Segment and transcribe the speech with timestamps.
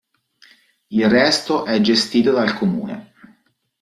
[0.89, 3.13] Il resto è gestito dal Comune.